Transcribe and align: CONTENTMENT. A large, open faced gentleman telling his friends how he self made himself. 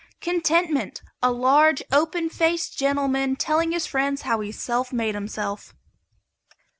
CONTENTMENT. 0.19 1.03
A 1.21 1.31
large, 1.31 1.83
open 1.91 2.27
faced 2.27 2.75
gentleman 2.75 3.35
telling 3.35 3.71
his 3.71 3.85
friends 3.85 4.23
how 4.23 4.39
he 4.39 4.51
self 4.51 4.91
made 4.91 5.13
himself. 5.13 5.75